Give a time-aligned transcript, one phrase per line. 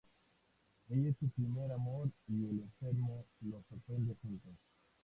[0.89, 4.55] Ella es su primer amor y el enfermo los sorprende juntos.